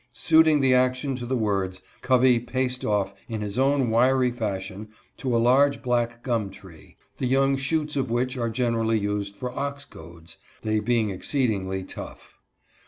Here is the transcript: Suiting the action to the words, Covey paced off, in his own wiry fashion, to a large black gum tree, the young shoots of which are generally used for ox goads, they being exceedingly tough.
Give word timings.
Suiting 0.13 0.61
the 0.61 0.73
action 0.73 1.15
to 1.17 1.27
the 1.27 1.37
words, 1.37 1.79
Covey 2.01 2.39
paced 2.39 2.83
off, 2.83 3.13
in 3.29 3.41
his 3.41 3.59
own 3.59 3.91
wiry 3.91 4.31
fashion, 4.31 4.89
to 5.17 5.35
a 5.35 5.37
large 5.37 5.83
black 5.83 6.23
gum 6.23 6.49
tree, 6.49 6.97
the 7.19 7.27
young 7.27 7.55
shoots 7.55 7.95
of 7.95 8.09
which 8.09 8.35
are 8.35 8.49
generally 8.49 8.97
used 8.97 9.35
for 9.35 9.51
ox 9.51 9.85
goads, 9.85 10.37
they 10.63 10.79
being 10.79 11.11
exceedingly 11.11 11.83
tough. 11.83 12.39